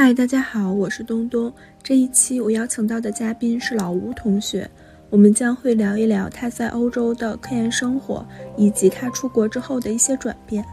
[0.00, 1.52] 嗨，大家好，我是东东。
[1.82, 4.70] 这一期我邀请到的嘉宾是老吴同学，
[5.10, 8.24] 我们将会聊一聊他在欧洲的科研生活，
[8.56, 10.64] 以及他出国之后的一些转变。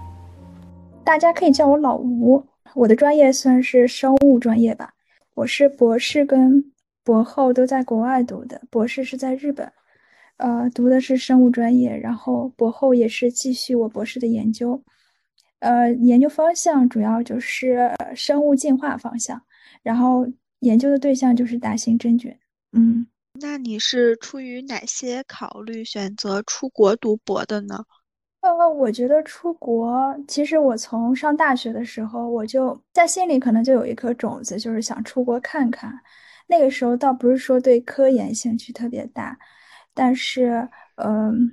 [1.04, 4.92] 大家可以叫我老吴，我的专业算是生物专业吧。
[5.34, 6.64] 我是博士跟
[7.04, 9.68] 博后都在国外读的，博士是在日本，
[10.38, 14.80] 呃，读的是生物专业，然后博后也是继续我博士的研究。
[15.66, 19.42] 呃，研究方向主要就是生物进化方向，
[19.82, 20.28] 然后
[20.60, 22.38] 研究的对象就是大型真菌。
[22.74, 23.08] 嗯，
[23.42, 27.84] 那你是出于哪些考虑选择出国读博的呢？
[28.42, 36.00] 呃，我觉得出国，其实我从上大学的时候，我就在心里可能就有一颗种子，就是想出国看看。
[36.46, 39.40] 那个时候倒不是说对科研兴趣特别大，
[39.96, 41.52] 但是，嗯。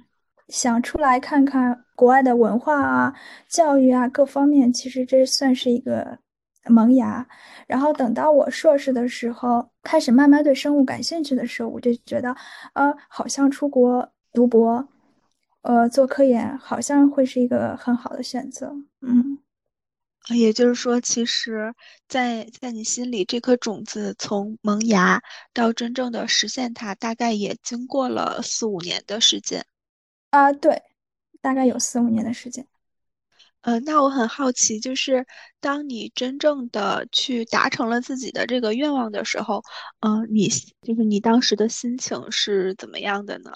[0.48, 3.15] 想出来看看国外的文化啊、
[3.48, 6.19] 教育啊各方面，其实这算是一个
[6.65, 7.25] 萌芽。
[7.69, 12.34] 然后等到我硕士的时候，开始慢慢对生物感兴趣的时候，我就觉得，
[12.75, 14.89] 呃，好像出国读博，
[15.61, 18.75] 呃，做科研好像会是一个很好的选择。
[19.00, 19.39] 嗯，
[20.34, 21.72] 也就是说，其实，
[22.09, 25.22] 在在你心里，这颗种子从萌芽
[25.55, 29.64] 到真正的实现它，大概也经过了四五年的时间。
[30.31, 30.83] 啊，对，
[31.42, 32.66] 大概有四五年的时间。
[33.60, 35.24] 呃，那我很好奇，就是
[35.60, 39.62] 当你真正的去达成了自己的这个愿望的时候，
[40.00, 40.48] 嗯，你
[40.82, 43.52] 就是你当时的心情是怎么样的呢？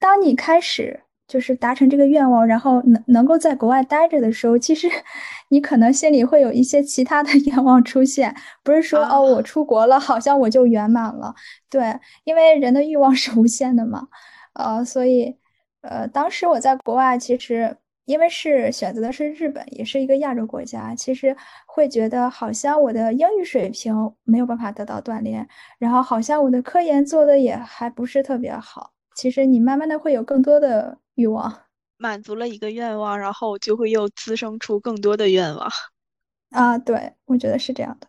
[0.00, 4.88] 当你开始就是达成这个愿望，然后能能够在国外待着的时候，其实
[5.50, 11.32] 你可能心里会有一些其他的 愿望出现，不是说哦，我出国了，好像我就圆满了。
[11.68, 14.08] 对，因为人的欲望是无限的嘛，
[14.54, 15.36] 呃，所以。
[15.82, 21.34] 呃，当时我在国外，其实因为是选择的是日本，也是一个亚洲国家，其实
[21.66, 28.92] 会觉得好像我的英语水平没有办法得到锻炼，然后好像我的科研做的也还不是特别好。
[29.14, 31.62] 其实你慢慢的会有更多的欲望，
[31.96, 35.70] 满足了一个愿望，然后就会又滋生出更多的愿望。
[36.50, 38.08] 啊，对，我觉得是这样的。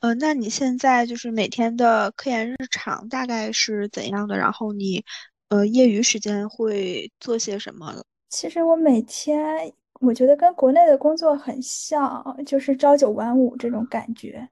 [0.00, 4.36] 呃，那你现在就是每天的科研日常大概是怎样的？
[4.36, 5.04] 然后你。
[5.48, 7.94] 呃，业余时间会做些什么？
[8.28, 14.48] 其实我每天，我觉得跟国内的工作很像，就是朝九晚五这种感觉。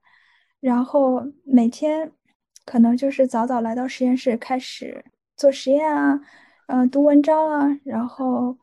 [0.59, 2.11] 然后每天
[2.65, 5.05] 可能就是早早来到实验室开始
[5.35, 6.19] 做实验啊，
[6.65, 8.57] 嗯，读文章啊，然后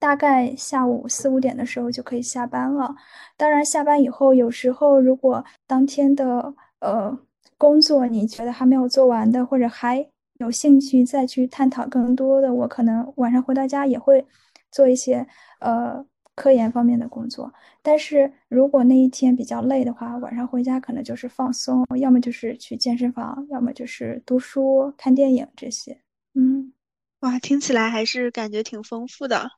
[0.00, 2.96] 大概下午四五点的时候就可以下班了。
[3.36, 7.16] 当然，下班以后有时候如果当天的呃
[7.56, 10.08] 工作你觉得还没有做完的，或者还
[10.42, 14.26] 有兴趣再去探讨更多的，我可能晚上回到家也会
[14.70, 15.26] 做一些
[15.60, 16.04] 呃
[16.34, 17.52] 科研方面的工作。
[17.80, 26.00] 但是如果那一天比较累的话，晚上回家可能就是放松，要么就是去健身房，要么就是读书、看电影这些。
[26.34, 26.72] 嗯，
[27.20, 29.50] 哇，听起来还是感觉挺丰富的。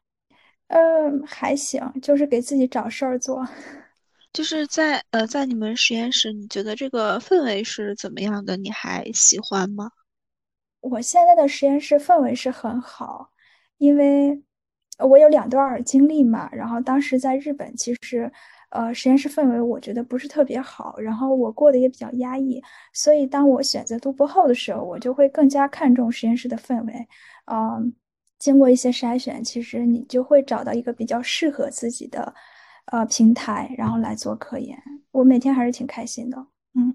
[0.69, 3.47] 嗯，还行，就是给自己找事儿做。
[4.33, 8.57] 就是在呃，在你们实验室，你觉得这个氛围是怎么样的？
[8.57, 9.91] 你还喜欢吗？
[10.91, 13.31] 我现在的实验室氛围是很好，
[13.79, 14.43] 因为
[14.99, 16.49] 我有两段经历嘛。
[16.53, 18.31] 然后当时在日本，其实
[18.69, 22.63] 呃实验室氛围我觉得不是特别好，然后我过得也比较压抑。
[22.93, 27.09] 所以当我选择读博后的时候，我就会更加看重实验室的氛围。
[27.47, 27.95] 嗯，
[28.39, 32.35] 经过一些筛选，其实你就会找到一个比较适合自己的
[32.93, 34.79] 呃平台，然后来做科研。
[35.13, 36.47] 我每天还是挺开心的。
[36.75, 36.95] 嗯，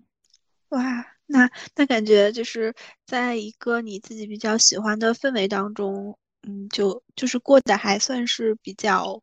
[0.70, 1.19] 哇。
[1.32, 2.74] 那那感觉就是
[3.06, 9.22] 在一个你自己比较喜欢的氛围当中，嗯，就就是过得还算是比较，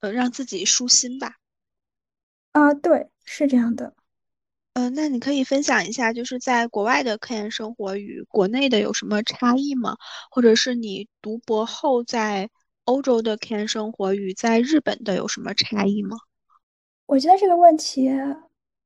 [0.00, 1.34] 呃，让自己舒心吧。
[2.50, 3.94] 啊，对，是这样的。
[4.72, 9.96] 嗯，那你可以分享一下，就是在国外的科研生活与国内的有什么差异吗？
[10.32, 12.50] 或者是你读博后在
[12.84, 16.16] 欧洲的科研生活与在日本的有什么差异吗？
[17.06, 18.10] 我觉得这个问题。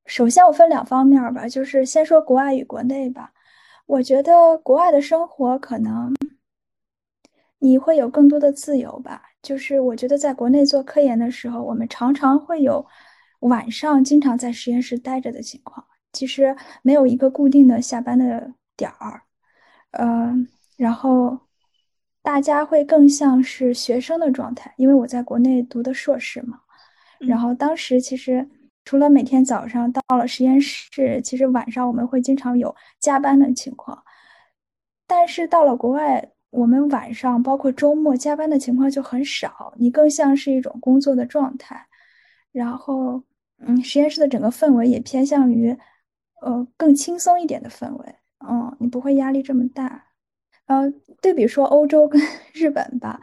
[0.09, 3.31] 首先，我分两方面吧，就是先说国外与国内吧。
[3.85, 6.15] 我觉得国外的生活可能
[7.59, 9.23] 你会有更多的自由吧。
[9.43, 12.87] 就是我觉得在国内做科研的时候，我们常常会有
[13.41, 15.85] 晚上经常在实验室待着的情况，
[16.15, 19.25] 其实没有一个固定的下班的点儿。
[19.91, 21.39] 嗯，然后
[22.23, 26.61] 大家会更像是学生的状态，因为我在国内读的硕士嘛。
[27.19, 28.49] 然后当时其实。
[28.89, 34.03] 除了每天早上到了实验室，其实晚上我们会经常有加班的情况。
[35.07, 41.87] 但是到了国外，我们晚上包括周末加班的情况就很少，你更像是一种工作的状态。
[42.51, 43.23] 然后，
[43.59, 45.77] 嗯，实验室的整个氛围也偏向于，
[46.41, 48.15] 呃，更轻松一点的氛围。
[48.49, 50.03] 嗯，你不会压力这么大。
[50.65, 50.91] 呃，
[51.21, 52.19] 对比说欧洲跟
[52.55, 53.21] 日本吧，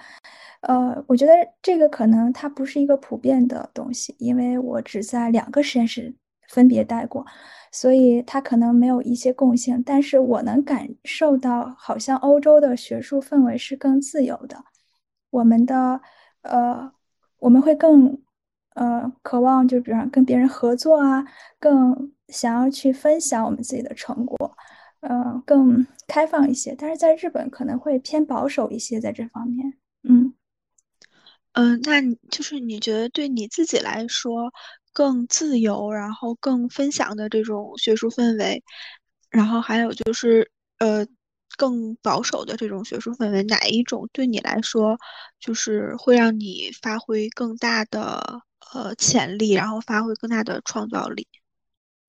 [0.67, 1.31] 呃，我觉得
[1.61, 6.15] 这个可能它不是一个普遍的东西，因为我只在两个实验室
[6.49, 7.25] 分别待过，
[7.71, 9.81] 所以它可能没有一些共性。
[9.83, 14.63] 但是我能感受到，好像欧洲的学术氛围是更自由的。
[15.31, 16.01] 我们的，
[16.41, 16.91] 呃，
[17.39, 18.21] 我们会更。
[18.75, 21.25] 呃，渴望就比方跟别人合作啊，
[21.61, 24.51] 更想要去分享我们自己的成果，
[24.99, 26.75] 呃，更开放一些。
[26.77, 29.75] 但是在日本可能会偏保守一些，在这方面。
[31.55, 34.51] 嗯，那就是你觉得对你自己来说
[34.93, 38.63] 更自由，然后更分享的这种学术氛围，
[39.29, 40.49] 然后还有就是
[40.79, 41.05] 呃
[41.57, 44.97] 更保守的这种学术氛围，哪一种对你来说
[45.39, 48.41] 就是会让你发挥更大的？
[48.73, 51.25] 呃，潜力，然后发挥更大的创造力。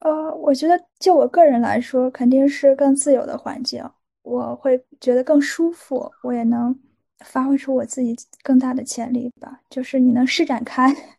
[0.01, 3.89] 呃，我觉得就我个人来说，肯定是更自由的环境，
[4.23, 6.77] 我会觉得更舒服，我也能
[7.25, 9.61] 发挥出我自己更大的潜力吧。
[9.71, 10.95] 就是你能施展开。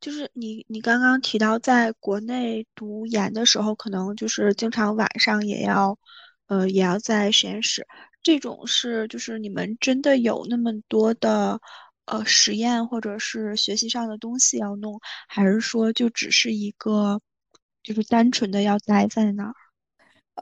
[0.00, 5.98] 就是你，你刚刚提到在国内读研的时候，可能就是经常晚上也要，
[6.46, 7.86] 呃，也要在实验室。
[8.22, 11.60] 这种是，就是你们真的有那么多的。
[12.08, 17.20] 呃，实验或者是学习上的东西要弄，还是说就只是一个，
[17.82, 19.52] 就是单纯的要待在那儿？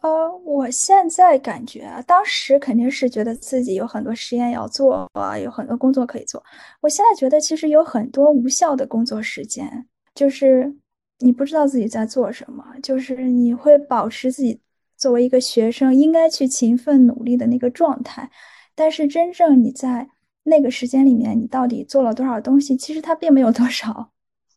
[0.02, 6.42] 呃，我现在感觉，当时肯定是觉得自己有很多实验要做啊，有很多工作可以做。
[6.80, 10.74] 我现在觉得其实有很多无效的工作时间，就是
[11.20, 14.60] 你不知道自己在做什么，就是你会保持自己
[14.96, 18.30] 作为一个学生应该去勤奋努力的那个状态，
[18.74, 20.10] 但是真正你在。
[20.46, 22.76] 那个时间里面，你到底做了多少东西？
[22.76, 24.10] 其实它并没有多少，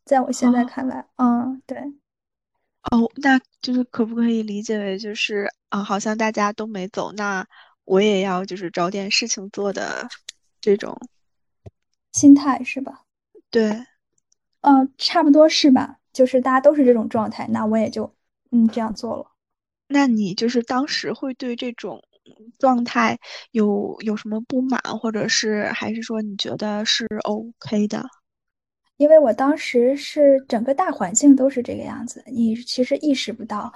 [0.04, 1.81] 在我现在看来，嗯，对。
[2.92, 7.45] 哦，那就是可不可以理解为就是啊，好像大家都没走，那
[7.86, 10.07] 我也要就是找点事情做的
[10.62, 10.98] 这种
[12.13, 13.01] 心态是吧？
[13.51, 13.84] 对，
[14.62, 15.98] 嗯，差不多是吧？
[16.13, 18.13] 就是大家都是这种状态，那我也就
[18.51, 19.25] 嗯这样做了。
[19.89, 22.01] 那你就是当时会对这种？
[22.60, 23.18] 状态
[23.51, 28.04] 有有什么不满，或者是还是说你觉得是 OK 的？
[28.97, 33.71] 因为我当时是整个大环境都是这个样子，你其实意识不到，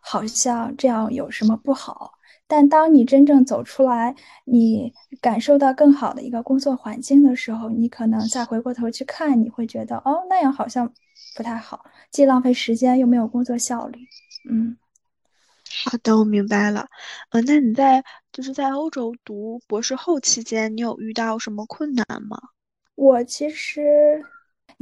[0.00, 2.12] 好像这样有什么不好。
[2.46, 4.14] 但当你真正走出来，
[4.44, 10.92] 你感受到更好的一个工作环境的时候，你可能再回过头去看，你会觉得哦，那样好像
[11.34, 14.00] 不太好，既浪费时间又没有工作效率。
[14.50, 14.76] 嗯。
[15.84, 16.86] 好的，我明白了。
[17.30, 22.38] 呃，那你在就是在欧洲读博士后期间，你有遇到什么困难吗？
[22.94, 24.22] 我其实，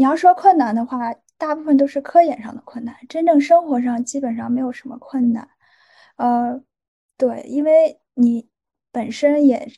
[0.00, 5.46] 你要说困难的话，大部分都是科研上的困难，真正生活上基本上没有什么困难。
[6.16, 6.58] 呃，
[7.18, 8.48] 对，因为你
[8.90, 9.68] 本身也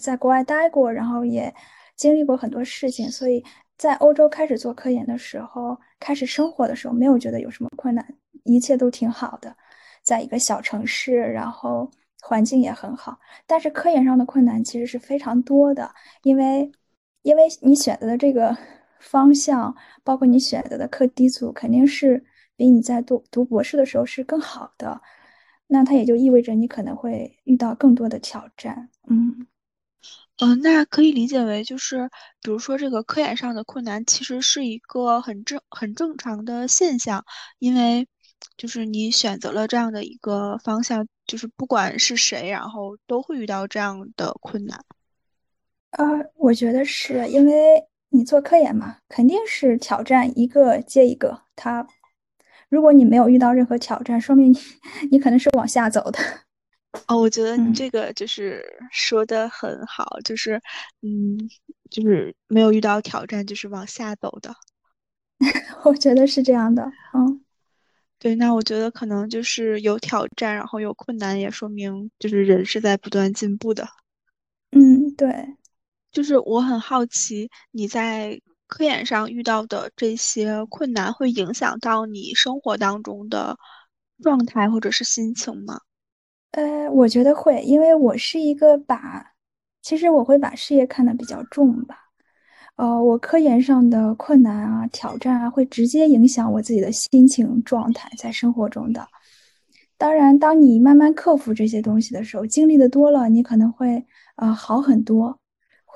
[0.00, 1.54] 在国外待过，然后也
[1.94, 3.44] 经历过很多事情，所以
[3.76, 8.04] 在欧洲开始做科研的时候，开始生活的时候，没有觉得有什么困难，
[8.42, 9.56] 一切都挺好的。
[10.02, 11.88] 在一个小城市，然后
[12.22, 13.16] 环境也很好，
[13.46, 15.88] 但是科研上的困难其实是非常多的，
[16.24, 16.68] 因为，
[17.22, 18.56] 因为你选择的这个
[19.00, 19.74] 方向，
[20.04, 22.24] 包括你选择的课题组，肯定是
[22.56, 25.00] 比你在读读博士的时候是更好的，
[25.68, 28.90] 那它也就意味着你可能会遇到更多的挑战。
[29.08, 29.46] 嗯，
[30.38, 32.10] 嗯，那可以理解为就是，
[32.42, 37.24] 比如说这个科研上的困难，其实是一个很正很正常的现象，
[37.58, 38.06] 因为。
[38.56, 44.84] 就是你选择了这样的一个方向，就是不管是谁，然后都会遇到这样的困难。
[45.90, 46.04] 呃，
[46.36, 51.42] 我觉得是因为你做科研嘛，肯定是挑战一个接一个。
[51.54, 51.86] 他，
[52.68, 54.58] 如果你没有遇到任何挑战，说明你
[55.12, 56.18] 你可能是往下走的。
[57.06, 60.60] 哦，我觉得你这个就是说的很好，就是
[61.02, 61.38] 嗯，
[61.90, 64.54] 就是没有遇到挑战，就是往下走的。
[65.84, 67.44] 我觉得是这样的，嗯。
[68.18, 73.86] 对，那我觉得可能就是有挑战，然后有困难，也说明就是人是在不断进步的。
[74.72, 75.54] 嗯，对，
[76.18, 83.56] 就是我很好奇你在科研上遇到的这些困难，会影响到你生活当中的
[84.20, 85.78] 状态或者是心情吗？
[86.50, 89.34] 呃，我觉得会，因为我是一个把，
[89.80, 91.96] 其实我会把事业看得比较重吧。
[92.74, 99.06] 呃，我科研上的困难啊、挑战啊，会直接影响我自己的心情状态，在生活中的。
[99.96, 105.38] 当然，当你慢慢克服这些东西的时候，经历的多了，你可能会呃好很多，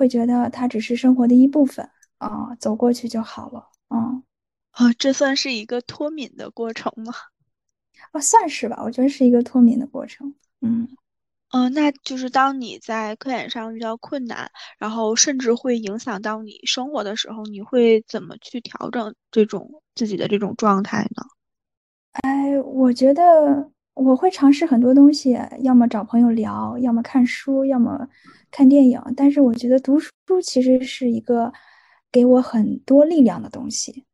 [0.02, 3.68] 会觉得它只是生活的一部分啊，走过去就好了。
[3.88, 4.24] 嗯，
[4.72, 7.14] 啊，这算是一个脱敏的过程吗？
[8.10, 10.34] 啊，算是吧，我觉得是一个脱敏的过程。
[10.60, 10.88] 嗯。
[11.52, 21.22] 嗯，那就是当你在科研上遇到困难，然后甚至会影响到你生活的时候，你会怎么去调整这种自己的这种状态呢？
[22.12, 28.08] 哎，我觉得我会尝试很多东西，要么找朋友聊，要么看书，要么
[28.50, 29.00] 看电影。
[29.16, 30.10] 但是我觉得读书
[30.42, 31.52] 其实是一个
[32.10, 34.04] 给我很多力量的东西。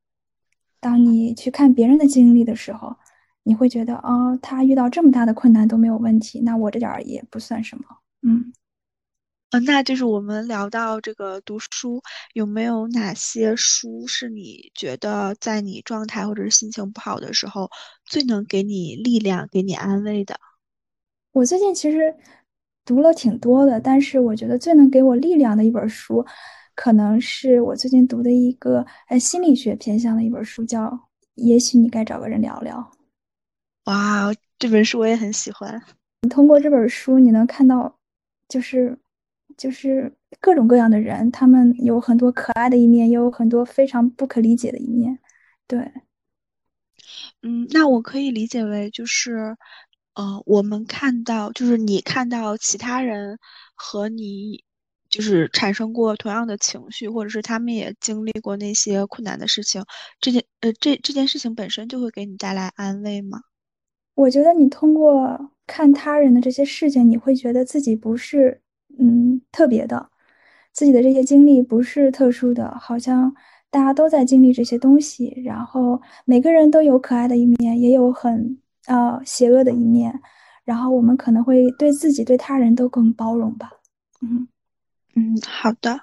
[0.81, 2.97] 当你去看别人的经历的时候。
[3.45, 7.85] 你会觉得哦，他遇到这么大的困难都没有问题，那我这点儿也不算什么。
[8.21, 8.53] 嗯，
[9.51, 12.03] 呃，那就是我们聊到这个读书，
[12.35, 17.71] 有没有哪些书是你觉得在你状态或者是心情不好的时候
[18.05, 20.39] 最能给你力量、给你安慰的？
[21.33, 22.15] 我最近其实
[22.85, 26.27] 读了挺多的，但是我觉得最能给我力量的一本书，
[26.75, 30.85] 可能是我最近读的一个呃心理学偏向的一本书，叫
[31.37, 32.77] 《也许你该找个人聊聊》。
[33.91, 35.83] 哇，这本书我也很喜欢。
[36.21, 37.99] 你通过这本书，你能看到，
[38.47, 38.99] 就是
[39.59, 40.11] 就是
[40.41, 45.19] 各种各样的人，他们有很多可爱的一面，也有很多非常不可理解的一面。
[45.67, 45.93] 对，
[47.43, 49.57] 嗯，那我可以理解为就是，
[50.15, 53.39] 呃，我们看到，就是你看到其他人
[53.75, 54.65] 和你
[55.11, 59.85] 就是产生过同样的情绪，或者是他们也经历过那些困难的事情，
[60.21, 63.41] 这件呃这这件事情本身就会给你带来安慰吗？
[64.15, 68.63] 我觉得你通过看他人的这些事情，你会觉得自己不是
[68.99, 70.11] 嗯特别的，
[70.73, 73.35] 自己的这些经历不是特殊的，好像
[73.71, 80.21] 大家都在经历这些东西，然后每个人都有可爱的一面，也有很呃邪恶的一面，
[80.65, 83.71] 然后我们可能会对自己对他人都更包容吧。
[84.21, 84.49] 嗯
[85.15, 86.01] 嗯，好的。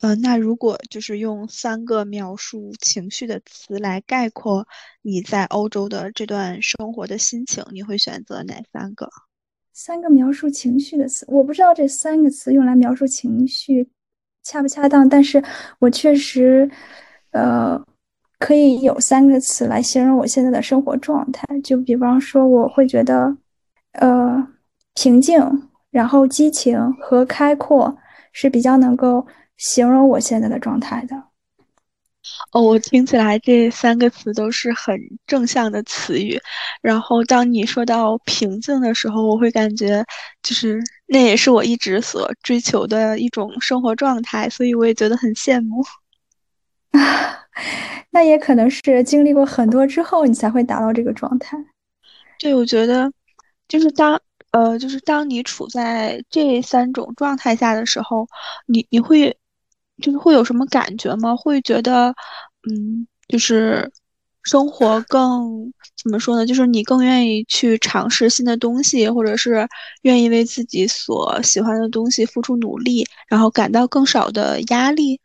[0.00, 4.66] 呃，那如果就是用三个描述情绪的词来概括
[5.02, 9.10] 你在欧洲的这段生活的心情，你会选择哪三个？
[9.72, 13.88] 三个描述情绪的词，我不知道这三个词用来描述情绪
[14.42, 15.42] 恰不恰当，但是
[15.78, 16.70] 我确实，
[17.32, 17.82] 呃，
[18.38, 21.46] 可以有三个词来形容我现在的生活状态。
[21.60, 23.36] 就比方说，我会觉得，
[23.92, 24.46] 呃，
[24.94, 25.40] 平静，
[25.90, 27.96] 然后激情和开阔
[28.32, 29.26] 是比较能够。
[29.62, 31.22] 形容我现在的状态的，
[32.52, 36.40] 哦，我听起来这三个词都是很正向的词语。
[36.82, 40.04] 然后当你说到平静的时候，我会感觉
[40.42, 45.82] 就是那也是我一直所追求的一种生活状态，所以我也觉得很羡慕。
[46.92, 47.38] 啊
[48.10, 51.56] 那也可能是经历过很多之后，你才会达到这个状态。
[52.38, 53.12] 对，我觉得
[53.68, 54.20] 就是当。
[54.52, 58.26] 呃，就是当你处在这三种状态下的时候，
[58.66, 59.38] 你你会
[60.00, 61.36] 就是会有什么感觉吗？
[61.36, 62.14] 会觉得，
[62.68, 63.90] 嗯，就是
[64.42, 66.46] 生活更怎么说呢？
[66.46, 69.68] 就是你更愿意去尝试新的东西，或者是
[70.02, 75.20] 愿意为自己所喜欢的东西付出努力，然后感到更少的压力。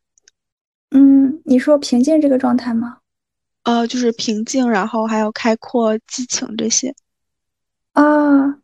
[0.91, 2.98] 嗯，你说平静这个状态吗？
[3.63, 6.94] 呃，就是平静，然后还有开阔、激情这些。
[7.94, 8.60] 啊。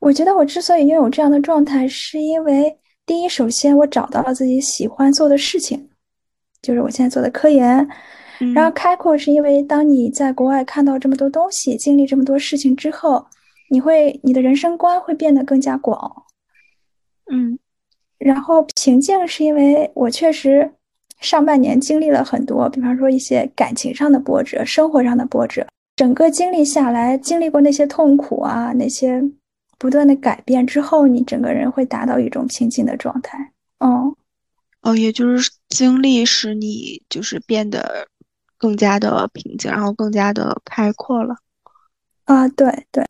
[0.00, 2.74] 我觉得我之所以拥有这样的状态，是因为
[3.08, 5.88] 第一，首先我找到了自己喜欢做的事情，
[6.60, 7.88] 就是我现在做的科研。
[8.54, 13.24] 然后开阔是因为当你在国外看到这么多东西，经历这么多事情之后，
[13.70, 16.24] 你会你的人生观会变得更加广。
[17.32, 17.58] 嗯。
[18.18, 20.70] 然后平静是因为我确实
[21.18, 29.22] 上半年经历了很多，比方说一些感情上的波折、生活上的波折，整个经历下来，经历过那些痛苦啊，那些。
[29.78, 33.52] 不断的改变之后，你整个人会达到一种平静的状态。
[33.78, 34.14] 哦，
[34.82, 38.08] 哦，也就是经历使你就是变得
[38.56, 41.36] 更加的平静，然后更加的开阔了。
[42.24, 43.04] 啊，对对。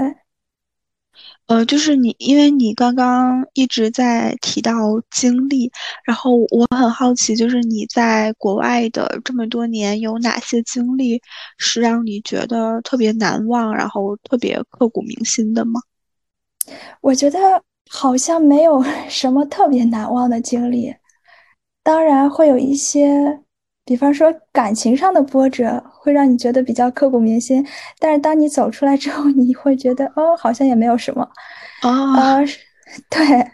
[1.47, 4.75] 呃，就是你，因为你刚刚一直在提到
[5.11, 5.73] 经历，
[6.05, 11.23] 然后我很好奇，就是你在国外的这么多年，有哪些经历
[11.57, 15.81] 是让你觉得特别难忘，然后特别刻骨铭心的吗？
[17.01, 17.39] 我觉得
[17.91, 20.95] 好像没有 什么特别难忘的经历，
[21.83, 23.41] 当然会有一些，
[23.85, 27.67] 比方说感情上的波折会让你觉得比较刻骨铭心。
[27.99, 31.29] 但是当你走出来之后，你会觉得哦，好像也没有什么。
[31.83, 32.39] 啊，
[33.11, 33.51] 对。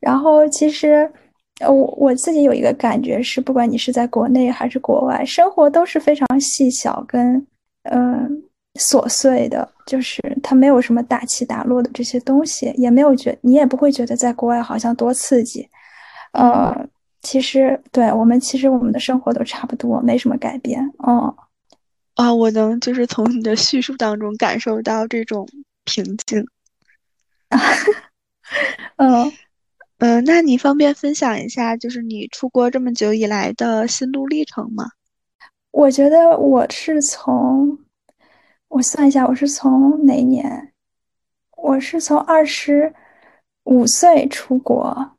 [0.00, 1.08] 然后其实，
[1.60, 7.46] 我我自己有一个感觉是，不管你是在国内还是国外，生活都是非常细小跟
[7.84, 8.42] 嗯。
[8.74, 15.68] 琐碎的，就是它没有什么大起大落的这些东西，也没有觉你也不会觉得在国外好像多刺激。
[16.32, 16.74] 呃，
[17.20, 20.82] 其实对我们，其实我们的生活都差不多，没什么改变。
[20.98, 21.34] 哦，
[22.14, 25.46] 啊，我能就是从你的叙述当中感受到这种
[25.84, 26.46] 平静。
[28.96, 29.32] 嗯
[29.98, 34.86] 嗯，那你方便分享一下，就是你出国这么久以来的心路历程吗？
[35.70, 37.78] 我觉得我是从，
[38.72, 40.72] 我算一下，我是从哪年？
[41.58, 42.94] 我是从二十
[43.64, 45.10] 五岁出国，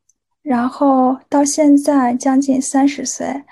[0.42, 3.44] 然后到现在将近三十岁。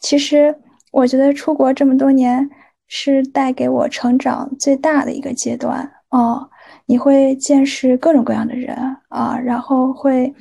[0.00, 0.58] 其实
[0.90, 2.50] 我觉得出国这么多年
[2.88, 6.50] 是带给我成长最大的一个阶段哦。
[6.86, 8.76] 你会见识各种各样的人
[9.08, 10.34] 啊，然后会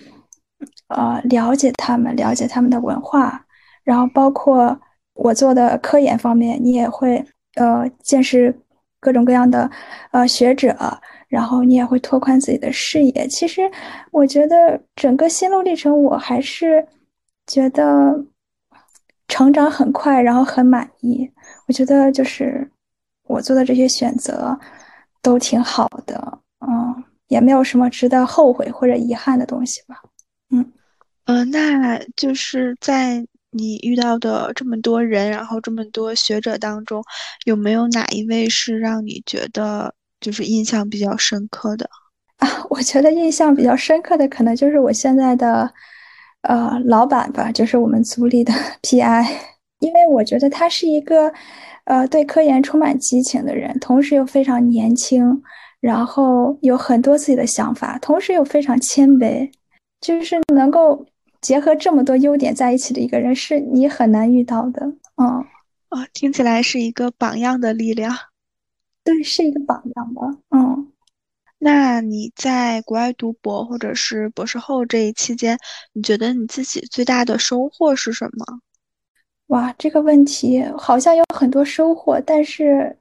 [0.88, 3.46] 呃了解他们，了解他们的文化，
[3.84, 4.82] 然后包括
[5.14, 7.24] 我做的科研方面，你也会
[7.56, 8.60] 呃见识
[9.04, 9.70] 各种各样的
[10.12, 10.76] 呃学者。
[11.28, 13.28] 然后你也会拓宽自己的视野。
[13.28, 13.62] 其实，
[14.12, 16.88] 我觉得整个心路历程，我还是
[17.48, 18.24] 觉得
[19.28, 21.28] 成长很快，然后很满意。
[21.68, 22.70] 我觉得就是
[23.24, 24.56] 我做的这些选择
[25.24, 30.04] 都挺好的，嗯，也没有什么值得后悔或者遗憾的东西吧。
[30.52, 30.72] 嗯，
[31.26, 37.04] 呃，那就是在你遇到的这么多人，然后这么多学者当中，
[37.46, 39.94] 有没有哪一位是让你觉得？
[40.24, 41.90] 就是印象比较深刻的
[42.38, 45.70] 啊， 我觉得印象比较深刻的可能就是我现在的
[46.44, 49.28] 呃老板吧，就是我们组里的 PI，
[49.80, 51.30] 因为我觉得他是一个
[51.84, 55.42] 呃对科研充满激情的人，同时又非常年轻，
[55.82, 59.52] 然后有很多自己的想法，同时又非常谦卑，
[60.00, 61.06] 就是能够
[61.44, 64.82] 结合这么多优点在一起的一个人，是你很难遇到的。
[65.18, 65.46] 嗯，
[65.90, 68.16] 啊，听起来是一个榜样的力量。
[69.04, 70.22] 对，是一个榜样吧。
[70.52, 70.92] 嗯，
[71.60, 75.58] 那你在国外读博或者是博士后这一期间，
[75.92, 78.62] 你觉得你自己最大的收获是什么？
[79.48, 82.98] 哇，这个问题好像有很多收获，但是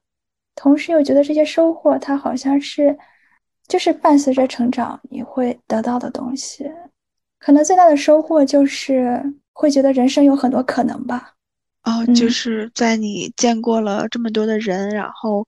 [0.56, 2.98] 同时又觉得这些收获它好像是
[3.68, 6.68] 就是伴随着成长你会得到的东西。
[7.42, 9.20] 可能最大的收获就是
[9.52, 11.34] 会觉得人生有很多可能吧。
[11.82, 15.46] 哦，就是在你见过了这么多的人，然后。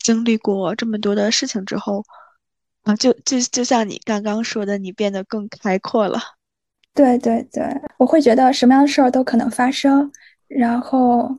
[0.00, 2.04] 经历过这么多的事情之后，
[2.82, 6.20] 啊，就就就像你刚刚说的，你变得更开阔了。
[6.92, 7.64] 对对对，
[7.96, 10.12] 我会觉得什么样的事儿都可能发生，
[10.46, 11.34] 然后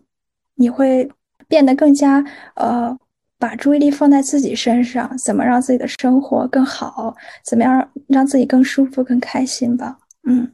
[0.56, 1.08] 你会
[1.48, 2.98] 变得更加呃，
[3.38, 9.98] 把注意力放在自己身上，怎么让自己的生活更好，怎么样让自己更舒服、更开心吧。
[10.24, 10.52] 嗯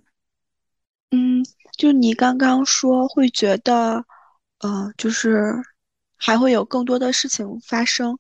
[1.12, 1.44] 嗯，
[1.78, 4.06] 就你刚刚说会觉得，
[4.60, 5.62] 呃，就是。
[6.24, 8.16] 还会有更多的事情发生，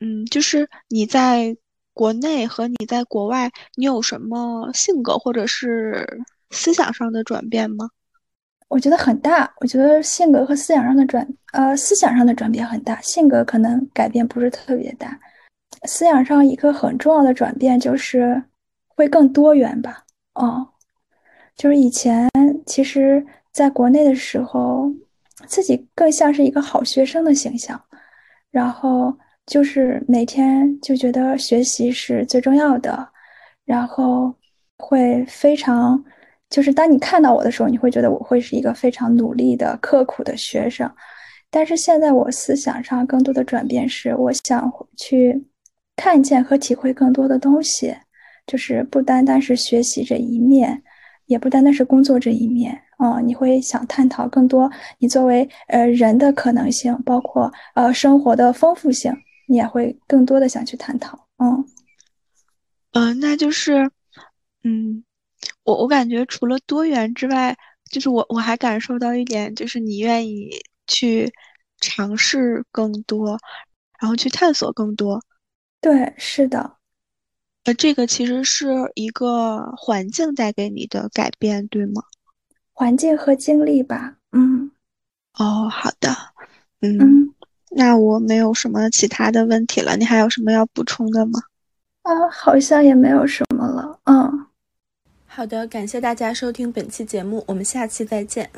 [0.00, 1.56] 嗯，就是你在
[1.94, 6.04] 国内和你在国外，你有什么性格或者是
[6.50, 7.90] 思想上的转变吗？
[8.72, 15.18] 我觉得很大，我觉得性格和思想上的转，呃，思想上的转变很大，性格可能改变不是特别大。
[15.84, 18.42] 思想上一个很重要的转变就是
[18.88, 20.04] 会更多元吧，
[20.34, 20.66] 哦，
[21.54, 22.30] 就是以前
[22.64, 24.90] 其实在国内的时候。
[25.48, 27.80] 自己更像是一个好学生的形象，
[28.52, 29.12] 然后
[29.44, 33.08] 就是每天就觉得学习是最重要的，
[33.64, 34.32] 然后
[34.78, 36.04] 会非常，
[36.52, 40.88] 就是当你看到我的时候，你会觉得我会是一个非常努力的、刻苦的学生。
[41.50, 45.46] 但是现在我思想上更多的转变是，我想去
[45.96, 47.96] 看见和体会更多的东西，
[48.46, 50.82] 就是不单单是学习这一面。
[51.26, 61.26] 也不单单是工作这一面哦，你会想探讨更多你作为呃人的可能性，包括呃生活的丰富性，你也会更多的想去探讨。
[61.38, 61.64] 嗯，
[62.92, 63.90] 嗯，那就是，
[64.64, 65.04] 嗯，
[65.64, 67.56] 我我感觉除了多元之外，
[67.90, 70.50] 就是我我还感受到一点，就是你愿意
[70.86, 71.32] 去
[71.80, 73.38] 尝试更多，
[74.00, 75.22] 然后去探索更多。
[75.80, 76.76] 对，是的。
[77.64, 82.02] 呃，这个其实是一个环境带给你的改变，对吗？
[82.72, 84.16] 环境和经历吧。
[84.32, 84.70] 嗯。
[85.38, 86.10] 哦，好的。
[86.80, 87.32] 嗯，
[87.70, 89.96] 那我没有什么其他的问题了。
[89.96, 91.40] 你还有什么要补充的吗？
[92.02, 94.00] 啊，好像也没有什么了。
[94.04, 94.46] 嗯。
[95.34, 98.50] 好的，感谢大家收听本期节目，我们下期再见。